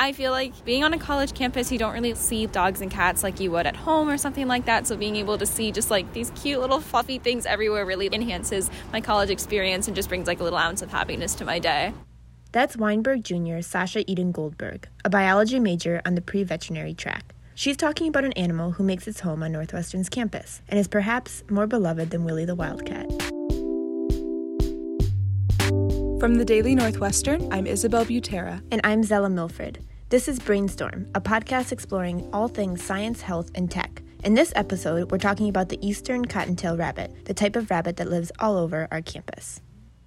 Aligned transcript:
I 0.00 0.12
feel 0.12 0.30
like 0.30 0.64
being 0.64 0.84
on 0.84 0.94
a 0.94 0.98
college 0.98 1.34
campus, 1.34 1.72
you 1.72 1.78
don't 1.78 1.92
really 1.92 2.14
see 2.14 2.46
dogs 2.46 2.80
and 2.80 2.90
cats 2.90 3.24
like 3.24 3.40
you 3.40 3.50
would 3.50 3.66
at 3.66 3.74
home 3.74 4.08
or 4.08 4.16
something 4.16 4.46
like 4.46 4.64
that. 4.66 4.86
So 4.86 4.96
being 4.96 5.16
able 5.16 5.36
to 5.38 5.44
see 5.44 5.72
just 5.72 5.90
like 5.90 6.12
these 6.12 6.30
cute 6.36 6.60
little 6.60 6.80
fluffy 6.80 7.18
things 7.18 7.46
everywhere 7.46 7.84
really 7.84 8.08
enhances 8.12 8.70
my 8.92 9.00
college 9.00 9.28
experience 9.28 9.88
and 9.88 9.96
just 9.96 10.08
brings 10.08 10.28
like 10.28 10.38
a 10.38 10.44
little 10.44 10.58
ounce 10.58 10.82
of 10.82 10.90
happiness 10.92 11.34
to 11.36 11.44
my 11.44 11.58
day. 11.58 11.92
That's 12.52 12.76
Weinberg 12.76 13.24
Jr. 13.24 13.60
Sasha 13.60 14.08
Eden 14.08 14.30
Goldberg, 14.30 14.88
a 15.04 15.10
biology 15.10 15.58
major 15.58 16.00
on 16.06 16.14
the 16.14 16.22
pre 16.22 16.44
veterinary 16.44 16.94
track. 16.94 17.34
She's 17.56 17.76
talking 17.76 18.06
about 18.06 18.24
an 18.24 18.32
animal 18.34 18.70
who 18.70 18.84
makes 18.84 19.08
its 19.08 19.20
home 19.20 19.42
on 19.42 19.50
Northwestern's 19.50 20.08
campus 20.08 20.62
and 20.68 20.78
is 20.78 20.86
perhaps 20.86 21.42
more 21.50 21.66
beloved 21.66 22.10
than 22.10 22.24
Willie 22.24 22.44
the 22.44 22.54
Wildcat. 22.54 23.27
From 26.20 26.34
the 26.34 26.44
Daily 26.44 26.74
Northwestern, 26.74 27.52
I'm 27.52 27.64
Isabel 27.64 28.04
Butera. 28.04 28.60
And 28.72 28.80
I'm 28.82 29.04
Zella 29.04 29.30
Milford. 29.30 29.78
This 30.08 30.26
is 30.26 30.40
Brainstorm, 30.40 31.06
a 31.14 31.20
podcast 31.20 31.70
exploring 31.70 32.28
all 32.32 32.48
things 32.48 32.82
science, 32.82 33.20
health, 33.20 33.52
and 33.54 33.70
tech. 33.70 34.02
In 34.24 34.34
this 34.34 34.52
episode, 34.56 35.12
we're 35.12 35.18
talking 35.18 35.48
about 35.48 35.68
the 35.68 35.78
eastern 35.80 36.24
cottontail 36.24 36.76
rabbit, 36.76 37.26
the 37.26 37.34
type 37.34 37.54
of 37.54 37.70
rabbit 37.70 37.98
that 37.98 38.10
lives 38.10 38.32
all 38.40 38.56
over 38.56 38.88
our 38.90 39.00
campus. 39.00 39.60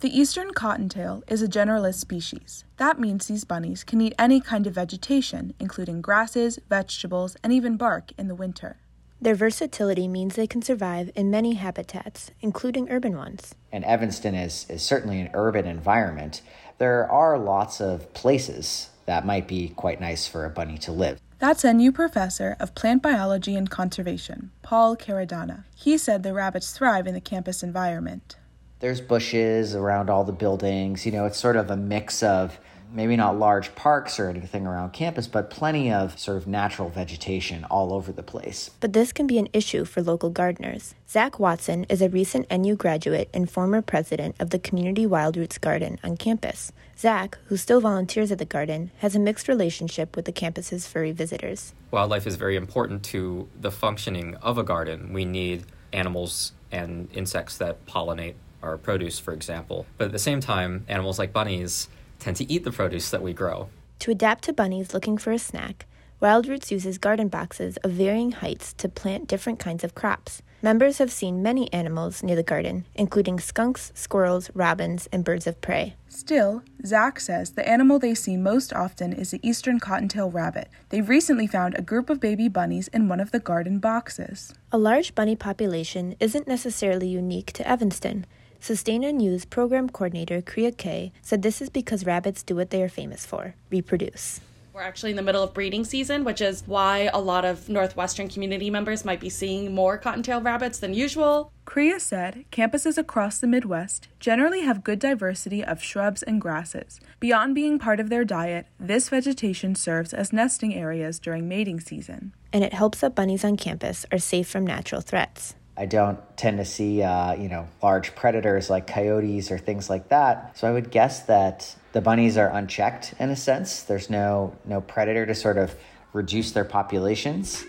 The 0.00 0.14
eastern 0.14 0.52
cottontail 0.52 1.22
is 1.26 1.40
a 1.40 1.48
generalist 1.48 2.00
species. 2.00 2.66
That 2.76 3.00
means 3.00 3.26
these 3.26 3.44
bunnies 3.44 3.82
can 3.82 4.02
eat 4.02 4.12
any 4.18 4.42
kind 4.42 4.66
of 4.66 4.74
vegetation, 4.74 5.54
including 5.58 6.02
grasses, 6.02 6.58
vegetables, 6.68 7.34
and 7.42 7.50
even 7.50 7.78
bark 7.78 8.10
in 8.18 8.28
the 8.28 8.34
winter. 8.34 8.76
Their 9.24 9.34
versatility 9.34 10.06
means 10.06 10.34
they 10.34 10.46
can 10.46 10.60
survive 10.60 11.10
in 11.14 11.30
many 11.30 11.54
habitats, 11.54 12.30
including 12.42 12.90
urban 12.90 13.16
ones. 13.16 13.54
And 13.72 13.82
Evanston 13.82 14.34
is, 14.34 14.66
is 14.68 14.82
certainly 14.82 15.18
an 15.18 15.30
urban 15.32 15.64
environment. 15.64 16.42
There 16.76 17.10
are 17.10 17.38
lots 17.38 17.80
of 17.80 18.12
places 18.12 18.90
that 19.06 19.24
might 19.24 19.48
be 19.48 19.70
quite 19.70 19.98
nice 19.98 20.26
for 20.28 20.44
a 20.44 20.50
bunny 20.50 20.76
to 20.76 20.92
live. 20.92 21.18
That's 21.38 21.64
a 21.64 21.72
new 21.72 21.90
professor 21.90 22.54
of 22.60 22.74
plant 22.74 23.02
biology 23.02 23.56
and 23.56 23.70
conservation, 23.70 24.50
Paul 24.60 24.94
CaraDonna. 24.94 25.64
He 25.74 25.96
said 25.96 26.22
the 26.22 26.34
rabbits 26.34 26.72
thrive 26.72 27.06
in 27.06 27.14
the 27.14 27.20
campus 27.22 27.62
environment. 27.62 28.36
There's 28.80 29.00
bushes 29.00 29.74
around 29.74 30.10
all 30.10 30.24
the 30.24 30.32
buildings. 30.32 31.06
You 31.06 31.12
know, 31.12 31.24
it's 31.24 31.38
sort 31.38 31.56
of 31.56 31.70
a 31.70 31.78
mix 31.78 32.22
of 32.22 32.58
maybe 32.94 33.16
not 33.16 33.38
large 33.38 33.74
parks 33.74 34.20
or 34.20 34.28
anything 34.28 34.66
around 34.66 34.92
campus, 34.92 35.26
but 35.26 35.50
plenty 35.50 35.92
of 35.92 36.18
sort 36.18 36.36
of 36.36 36.46
natural 36.46 36.88
vegetation 36.88 37.64
all 37.64 37.92
over 37.92 38.12
the 38.12 38.22
place. 38.22 38.70
But 38.80 38.92
this 38.92 39.12
can 39.12 39.26
be 39.26 39.38
an 39.38 39.48
issue 39.52 39.84
for 39.84 40.00
local 40.00 40.30
gardeners. 40.30 40.94
Zach 41.08 41.40
Watson 41.40 41.84
is 41.88 42.00
a 42.00 42.08
recent 42.08 42.50
NU 42.50 42.76
graduate 42.76 43.28
and 43.34 43.50
former 43.50 43.82
president 43.82 44.36
of 44.38 44.50
the 44.50 44.58
Community 44.58 45.04
Wild 45.06 45.36
Roots 45.36 45.58
Garden 45.58 45.98
on 46.04 46.16
campus. 46.16 46.72
Zach, 46.96 47.36
who 47.46 47.56
still 47.56 47.80
volunteers 47.80 48.30
at 48.30 48.38
the 48.38 48.44
garden, 48.44 48.92
has 48.98 49.16
a 49.16 49.18
mixed 49.18 49.48
relationship 49.48 50.14
with 50.14 50.24
the 50.24 50.32
campus's 50.32 50.86
furry 50.86 51.10
visitors. 51.10 51.74
Wildlife 51.90 52.26
is 52.26 52.36
very 52.36 52.56
important 52.56 53.02
to 53.04 53.48
the 53.60 53.72
functioning 53.72 54.36
of 54.36 54.56
a 54.56 54.62
garden. 54.62 55.12
We 55.12 55.24
need 55.24 55.64
animals 55.92 56.52
and 56.70 57.08
insects 57.12 57.58
that 57.58 57.84
pollinate 57.86 58.34
our 58.62 58.78
produce, 58.78 59.18
for 59.18 59.32
example. 59.32 59.86
But 59.98 60.06
at 60.06 60.12
the 60.12 60.18
same 60.18 60.40
time, 60.40 60.84
animals 60.88 61.18
like 61.18 61.32
bunnies 61.32 61.88
tend 62.24 62.36
to 62.38 62.50
eat 62.50 62.64
the 62.64 62.72
produce 62.72 63.10
that 63.10 63.22
we 63.22 63.34
grow. 63.34 63.68
To 64.00 64.10
adapt 64.10 64.44
to 64.44 64.52
bunnies 64.54 64.94
looking 64.94 65.18
for 65.18 65.30
a 65.30 65.38
snack, 65.38 65.86
Wild 66.20 66.48
Roots 66.48 66.72
uses 66.72 66.96
garden 66.96 67.28
boxes 67.28 67.76
of 67.78 67.90
varying 67.90 68.32
heights 68.32 68.72
to 68.74 68.88
plant 68.88 69.28
different 69.28 69.58
kinds 69.58 69.84
of 69.84 69.94
crops. 69.94 70.40
Members 70.62 70.96
have 70.96 71.12
seen 71.12 71.42
many 71.42 71.70
animals 71.70 72.22
near 72.22 72.34
the 72.34 72.42
garden, 72.42 72.86
including 72.94 73.38
skunks, 73.38 73.92
squirrels, 73.94 74.50
robins, 74.54 75.06
and 75.12 75.22
birds 75.22 75.46
of 75.46 75.60
prey. 75.60 75.96
Still, 76.08 76.62
Zach 76.86 77.20
says 77.20 77.50
the 77.50 77.68
animal 77.68 77.98
they 77.98 78.14
see 78.14 78.38
most 78.38 78.72
often 78.72 79.12
is 79.12 79.30
the 79.30 79.46
eastern 79.46 79.78
cottontail 79.78 80.30
rabbit. 80.30 80.68
They've 80.88 81.06
recently 81.06 81.46
found 81.46 81.74
a 81.74 81.82
group 81.82 82.08
of 82.08 82.20
baby 82.20 82.48
bunnies 82.48 82.88
in 82.88 83.08
one 83.08 83.20
of 83.20 83.32
the 83.32 83.40
garden 83.40 83.78
boxes. 83.78 84.54
A 84.72 84.78
large 84.78 85.14
bunny 85.14 85.36
population 85.36 86.16
isn't 86.20 86.48
necessarily 86.48 87.08
unique 87.08 87.52
to 87.52 87.68
Evanston. 87.68 88.24
Sustain 88.64 89.02
NU's 89.02 89.44
program 89.44 89.90
coordinator, 89.90 90.40
Kriya 90.40 90.74
K, 90.74 91.12
said 91.20 91.42
this 91.42 91.60
is 91.60 91.68
because 91.68 92.06
rabbits 92.06 92.42
do 92.42 92.56
what 92.56 92.70
they 92.70 92.82
are 92.82 92.88
famous 92.88 93.26
for 93.26 93.56
reproduce. 93.68 94.40
We're 94.72 94.80
actually 94.80 95.10
in 95.10 95.16
the 95.16 95.22
middle 95.22 95.42
of 95.42 95.52
breeding 95.52 95.84
season, 95.84 96.24
which 96.24 96.40
is 96.40 96.62
why 96.64 97.10
a 97.12 97.20
lot 97.20 97.44
of 97.44 97.68
Northwestern 97.68 98.26
community 98.26 98.70
members 98.70 99.04
might 99.04 99.20
be 99.20 99.28
seeing 99.28 99.74
more 99.74 99.98
cottontail 99.98 100.40
rabbits 100.40 100.78
than 100.78 100.94
usual. 100.94 101.52
Kriya 101.66 102.00
said 102.00 102.46
campuses 102.50 102.96
across 102.96 103.38
the 103.38 103.46
Midwest 103.46 104.08
generally 104.18 104.62
have 104.62 104.82
good 104.82 104.98
diversity 104.98 105.62
of 105.62 105.82
shrubs 105.82 106.22
and 106.22 106.40
grasses. 106.40 107.00
Beyond 107.20 107.54
being 107.54 107.78
part 107.78 108.00
of 108.00 108.08
their 108.08 108.24
diet, 108.24 108.66
this 108.80 109.10
vegetation 109.10 109.74
serves 109.74 110.14
as 110.14 110.32
nesting 110.32 110.74
areas 110.74 111.18
during 111.18 111.46
mating 111.46 111.80
season. 111.80 112.32
And 112.50 112.64
it 112.64 112.72
helps 112.72 113.00
that 113.00 113.14
bunnies 113.14 113.44
on 113.44 113.58
campus 113.58 114.06
are 114.10 114.16
safe 114.16 114.48
from 114.48 114.66
natural 114.66 115.02
threats. 115.02 115.54
I 115.76 115.86
don't 115.86 116.18
tend 116.36 116.58
to 116.58 116.64
see, 116.64 117.02
uh, 117.02 117.34
you 117.34 117.48
know, 117.48 117.66
large 117.82 118.14
predators 118.14 118.70
like 118.70 118.86
coyotes 118.86 119.50
or 119.50 119.58
things 119.58 119.90
like 119.90 120.08
that. 120.08 120.56
So 120.56 120.68
I 120.68 120.72
would 120.72 120.92
guess 120.92 121.24
that 121.24 121.74
the 121.92 122.00
bunnies 122.00 122.36
are 122.36 122.48
unchecked 122.48 123.14
in 123.18 123.30
a 123.30 123.36
sense. 123.36 123.82
There's 123.82 124.08
no 124.08 124.56
no 124.64 124.80
predator 124.80 125.26
to 125.26 125.34
sort 125.34 125.58
of 125.58 125.74
reduce 126.12 126.52
their 126.52 126.64
populations. 126.64 127.64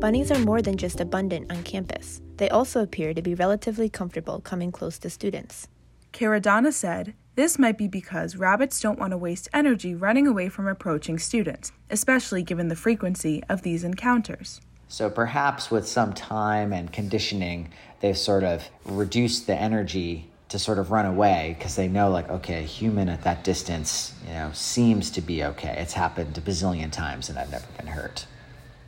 Bunnies 0.00 0.30
are 0.30 0.38
more 0.40 0.60
than 0.60 0.76
just 0.76 1.00
abundant 1.00 1.50
on 1.50 1.62
campus. 1.64 2.20
They 2.36 2.50
also 2.50 2.82
appear 2.82 3.14
to 3.14 3.22
be 3.22 3.34
relatively 3.34 3.88
comfortable 3.88 4.38
coming 4.40 4.70
close 4.70 4.98
to 4.98 5.10
students. 5.10 5.66
CaraDonna 6.12 6.72
said, 6.72 7.14
this 7.36 7.58
might 7.58 7.76
be 7.76 7.88
because 7.88 8.36
rabbits 8.36 8.80
don't 8.80 8.98
want 8.98 9.10
to 9.10 9.18
waste 9.18 9.48
energy 9.52 9.94
running 9.94 10.26
away 10.26 10.48
from 10.48 10.66
approaching 10.66 11.18
students, 11.18 11.72
especially 11.90 12.42
given 12.42 12.68
the 12.68 12.76
frequency 12.76 13.42
of 13.48 13.62
these 13.62 13.84
encounters. 13.84 14.60
So 14.88 15.10
perhaps 15.10 15.70
with 15.70 15.88
some 15.88 16.12
time 16.12 16.72
and 16.72 16.92
conditioning, 16.92 17.70
they've 18.00 18.16
sort 18.16 18.44
of 18.44 18.68
reduced 18.84 19.46
the 19.46 19.56
energy 19.56 20.30
to 20.50 20.58
sort 20.58 20.78
of 20.78 20.92
run 20.92 21.06
away 21.06 21.56
because 21.58 21.74
they 21.74 21.88
know, 21.88 22.10
like, 22.10 22.28
okay, 22.28 22.60
a 22.60 22.66
human 22.66 23.08
at 23.08 23.22
that 23.22 23.42
distance, 23.42 24.14
you 24.26 24.32
know, 24.34 24.50
seems 24.52 25.10
to 25.10 25.20
be 25.20 25.42
okay. 25.42 25.74
It's 25.78 25.94
happened 25.94 26.38
a 26.38 26.40
bazillion 26.40 26.92
times 26.92 27.28
and 27.28 27.38
I've 27.38 27.50
never 27.50 27.66
been 27.76 27.88
hurt. 27.88 28.26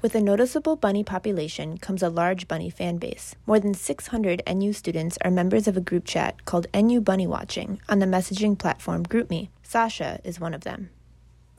With 0.07 0.15
a 0.15 0.21
noticeable 0.21 0.77
bunny 0.77 1.03
population 1.03 1.79
comes 1.79 2.01
a 2.01 2.09
large 2.09 2.47
bunny 2.47 2.71
fan 2.71 2.99
base. 2.99 3.35
More 3.45 3.59
than 3.59 3.75
600 3.75 4.41
NU 4.47 4.73
students 4.73 5.19
are 5.25 5.33
members 5.33 5.67
of 5.67 5.77
a 5.77 5.81
group 5.81 6.05
chat 6.05 6.45
called 6.45 6.69
NU 6.73 7.01
Bunny 7.01 7.27
Watching 7.27 7.81
on 7.89 7.99
the 7.99 8.07
messaging 8.07 8.57
platform 8.57 9.05
GroupMe. 9.05 9.49
Sasha 9.65 10.21
is 10.23 10.39
one 10.39 10.55
of 10.55 10.61
them. 10.61 10.91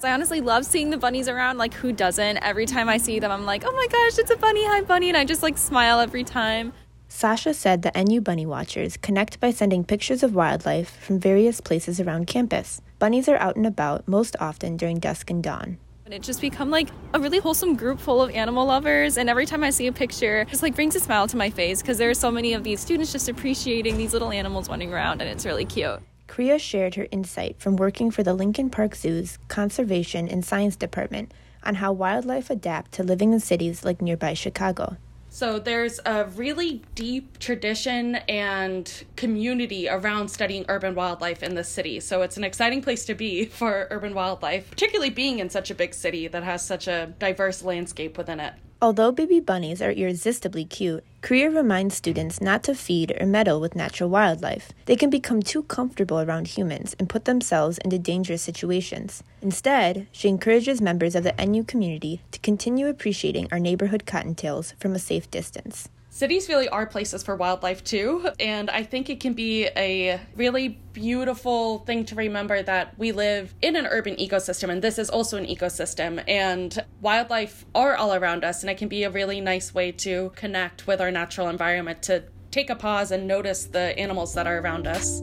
I 0.02 0.14
honestly 0.14 0.40
love 0.40 0.66
seeing 0.66 0.92
the 0.92 0.98
bunnies 0.98 1.28
around. 1.28 1.58
Like, 1.58 1.74
who 1.74 1.92
doesn't? 1.92 2.38
Every 2.38 2.66
time 2.66 2.88
I 2.88 2.96
see 2.96 3.20
them, 3.20 3.34
I'm 3.34 3.46
like, 3.46 3.66
oh 3.66 3.72
my 3.74 3.88
gosh, 3.88 4.18
it's 4.18 4.32
a 4.32 4.38
bunny. 4.38 4.66
Hi, 4.66 4.80
bunny. 4.80 5.10
And 5.10 5.18
I 5.18 5.26
just 5.26 5.44
like 5.44 5.58
smile 5.58 6.00
every 6.00 6.24
time. 6.24 6.72
Sasha 7.10 7.54
said 7.54 7.82
the 7.82 7.92
NU 8.02 8.22
Bunny 8.22 8.46
Watchers 8.46 8.96
connect 8.96 9.42
by 9.42 9.52
sending 9.52 9.84
pictures 9.84 10.24
of 10.24 10.34
wildlife 10.34 10.98
from 11.02 11.20
various 11.20 11.60
places 11.60 12.00
around 12.00 12.28
campus. 12.28 12.82
Bunnies 12.98 13.28
are 13.28 13.36
out 13.40 13.58
and 13.58 13.68
about 13.68 14.08
most 14.08 14.38
often 14.40 14.78
during 14.78 15.00
dusk 15.00 15.30
and 15.30 15.44
dawn. 15.44 15.80
And 16.08 16.14
it 16.14 16.22
just 16.22 16.40
become 16.40 16.70
like 16.70 16.88
a 17.14 17.20
really 17.20 17.40
wholesome 17.40 17.76
group 17.76 18.00
full 18.00 18.22
of 18.22 18.30
animal 18.30 18.66
lovers. 18.66 19.18
And 19.18 19.30
every 19.30 19.46
time 19.46 19.62
I 19.62 19.72
see 19.72 19.88
a 19.88 19.92
picture, 19.92 20.46
just 20.46 20.64
like 20.64 20.74
brings 20.74 20.96
a 20.96 21.02
smile 21.02 21.28
to 21.28 21.36
my 21.36 21.50
face 21.50 21.82
because 21.82 21.98
there 21.98 22.10
are 22.10 22.14
so 22.14 22.32
many 22.32 22.54
of 22.54 22.64
these 22.64 22.80
students 22.80 23.12
just 23.12 23.28
appreciating 23.28 23.98
these 23.98 24.14
little 24.14 24.32
animals 24.32 24.70
running 24.70 24.94
around, 24.94 25.22
and 25.22 25.30
it's 25.30 25.46
really 25.46 25.66
cute. 25.66 26.00
Kriya 26.30 26.62
shared 26.62 26.96
her 26.96 27.10
insight 27.12 27.60
from 27.60 27.76
working 27.76 28.10
for 28.10 28.24
the 28.24 28.34
Lincoln 28.34 28.70
Park 28.70 28.96
Zoo's 28.96 29.38
Conservation 29.50 30.30
and 30.30 30.46
Science 30.46 30.78
Department 30.78 31.34
on 31.64 31.76
how 31.76 31.92
wildlife 31.92 32.50
adapt 32.50 32.94
to 32.94 33.04
living 33.04 33.34
in 33.34 33.42
cities 33.42 33.84
like 33.84 34.02
nearby 34.02 34.34
Chicago. 34.34 34.96
So 35.30 35.60
there's 35.60 36.00
a 36.06 36.26
really 36.26 36.82
deep 36.96 37.38
tradition 37.40 38.16
and 38.28 38.92
community 39.16 39.88
around 39.88 40.30
studying 40.30 40.66
urban 40.68 40.96
wildlife 40.96 41.44
in 41.44 41.54
the 41.56 41.64
city. 41.64 42.00
So 42.00 42.22
it's 42.22 42.38
an 42.38 42.44
exciting 42.44 42.82
place 42.82 43.06
to 43.06 43.14
be 43.14 43.46
for 43.46 43.88
urban 43.92 44.14
wildlife, 44.14 44.70
particularly 44.70 45.12
being 45.12 45.40
in 45.40 45.50
such 45.50 45.70
a 45.70 45.76
big 45.76 45.94
city 45.94 46.28
that 46.28 46.44
has 46.44 46.66
such 46.66 46.88
a 46.88 47.14
diverse 47.20 47.62
landscape 47.62 48.18
within 48.18 48.40
it. 48.40 48.54
Although 48.80 49.12
baby 49.12 49.40
bunnies 49.40 49.82
are 49.82 49.92
irresistibly 49.92 50.64
cute, 50.64 51.04
Kriya 51.24 51.54
reminds 51.56 51.96
students 51.96 52.40
not 52.40 52.62
to 52.64 52.76
feed 52.76 53.16
or 53.20 53.26
meddle 53.26 53.60
with 53.60 53.76
natural 53.76 54.08
wildlife. 54.08 54.72
They 54.86 54.96
can 54.96 55.10
become 55.10 55.42
too 55.42 55.64
comfortable 55.64 56.22
around 56.22 56.50
humans 56.50 56.96
and 57.00 57.10
put 57.10 57.26
themselves 57.26 57.80
into 57.80 57.98
dangerous 57.98 58.44
situations. 58.44 59.24
Instead, 59.42 60.06
she 60.12 60.30
encourages 60.30 60.80
members 60.80 61.16
of 61.16 61.24
the 61.24 61.34
NU 61.44 61.64
community 61.64 62.22
to 62.32 62.40
continue 62.40 62.88
appreciating 62.88 63.48
our 63.52 63.60
neighborhood 63.60 64.06
cottontails 64.06 64.76
from 64.78 64.94
a 64.94 65.00
safe 65.00 65.30
distance. 65.32 65.90
Cities 66.18 66.50
really 66.50 66.68
are 66.70 66.88
places 66.88 67.22
for 67.22 67.36
wildlife 67.36 67.84
too, 67.84 68.28
and 68.40 68.72
I 68.72 68.82
think 68.82 69.08
it 69.12 69.20
can 69.20 69.34
be 69.34 69.68
a 69.78 70.20
really 70.36 70.70
beautiful 70.92 71.78
thing 71.86 72.06
to 72.06 72.16
remember 72.16 72.64
that 72.64 72.98
we 72.98 73.12
live 73.12 73.54
in 73.62 73.76
an 73.76 73.86
urban 73.86 74.16
ecosystem 74.16 74.70
and 74.70 74.82
this 74.82 74.98
is 74.98 75.12
also 75.12 75.38
an 75.38 75.46
ecosystem 75.46 76.24
and 76.28 76.84
wildlife 77.02 77.68
are 77.76 77.96
all 77.96 78.16
around 78.16 78.44
us 78.44 78.64
and 78.64 78.70
it 78.72 78.80
can 78.80 78.88
be 78.88 79.04
a 79.04 79.12
really 79.12 79.40
nice 79.40 79.76
way 79.76 79.92
to 79.92 80.32
connect 80.36 80.88
with 80.88 81.00
our 81.00 81.12
natural 81.12 81.50
environment 81.50 82.02
to 82.02 82.24
take 82.50 82.72
a 82.72 82.76
pause 82.76 83.12
and 83.12 83.28
notice 83.28 83.66
the 83.66 83.96
animals 84.00 84.34
that 84.34 84.48
are 84.48 84.58
around 84.58 84.88
us. 84.88 85.20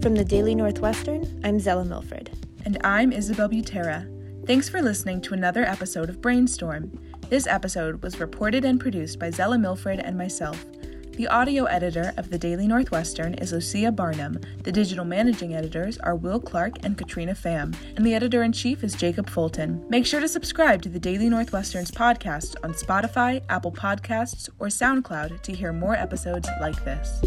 From 0.00 0.14
the 0.14 0.24
Daily 0.24 0.54
Northwestern, 0.54 1.38
I'm 1.44 1.60
Zella 1.60 1.84
Milford. 1.84 2.45
And 2.66 2.78
I'm 2.82 3.12
Isabel 3.12 3.48
Butera. 3.48 4.44
Thanks 4.44 4.68
for 4.68 4.82
listening 4.82 5.20
to 5.20 5.34
another 5.34 5.64
episode 5.64 6.10
of 6.10 6.20
Brainstorm. 6.20 6.90
This 7.28 7.46
episode 7.46 8.02
was 8.02 8.18
reported 8.18 8.64
and 8.64 8.80
produced 8.80 9.20
by 9.20 9.30
Zella 9.30 9.56
Milford 9.56 10.00
and 10.00 10.18
myself. 10.18 10.66
The 11.12 11.28
audio 11.28 11.66
editor 11.66 12.12
of 12.16 12.28
the 12.28 12.38
Daily 12.38 12.66
Northwestern 12.66 13.34
is 13.34 13.52
Lucia 13.52 13.92
Barnum. 13.92 14.40
The 14.64 14.72
digital 14.72 15.04
managing 15.04 15.54
editors 15.54 15.96
are 15.98 16.16
Will 16.16 16.40
Clark 16.40 16.84
and 16.84 16.98
Katrina 16.98 17.34
Pham, 17.34 17.72
and 17.96 18.04
the 18.04 18.14
editor 18.14 18.42
in 18.42 18.50
chief 18.50 18.82
is 18.82 18.96
Jacob 18.96 19.30
Fulton. 19.30 19.84
Make 19.88 20.04
sure 20.04 20.18
to 20.18 20.26
subscribe 20.26 20.82
to 20.82 20.88
the 20.88 20.98
Daily 20.98 21.28
Northwestern's 21.28 21.92
podcast 21.92 22.56
on 22.64 22.72
Spotify, 22.72 23.42
Apple 23.48 23.70
Podcasts, 23.70 24.48
or 24.58 24.66
SoundCloud 24.66 25.40
to 25.42 25.54
hear 25.54 25.72
more 25.72 25.94
episodes 25.94 26.48
like 26.60 26.84
this. 26.84 27.22